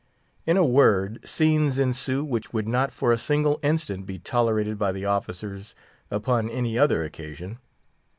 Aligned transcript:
In 0.47 0.57
a 0.57 0.65
word, 0.65 1.19
scenes 1.23 1.77
ensue 1.77 2.25
which 2.25 2.51
would 2.51 2.67
not 2.67 2.91
for 2.91 3.11
a 3.13 3.19
single 3.19 3.59
instant 3.61 4.07
be 4.07 4.17
tolerated 4.17 4.79
by 4.79 4.91
the 4.91 5.05
officers 5.05 5.75
upon 6.09 6.49
any 6.49 6.75
other 6.75 7.03
occasion. 7.03 7.59